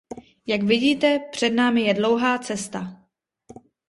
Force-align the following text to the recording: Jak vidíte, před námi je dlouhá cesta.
Jak 0.47 0.63
vidíte, 0.63 1.19
před 1.31 1.49
námi 1.49 1.81
je 1.81 1.93
dlouhá 1.93 2.37
cesta. 2.37 3.05